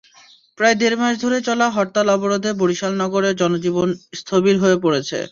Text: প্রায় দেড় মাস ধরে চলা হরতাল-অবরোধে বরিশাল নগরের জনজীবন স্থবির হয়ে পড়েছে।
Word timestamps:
প্রায় 0.57 0.75
দেড় 0.77 0.97
মাস 1.01 1.13
ধরে 1.23 1.37
চলা 1.47 1.67
হরতাল-অবরোধে 1.69 2.51
বরিশাল 2.61 2.93
নগরের 3.01 3.37
জনজীবন 3.41 3.89
স্থবির 4.19 4.55
হয়ে 4.63 4.77
পড়েছে। 4.83 5.17